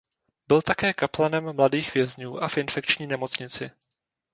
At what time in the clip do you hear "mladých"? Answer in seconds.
1.55-1.93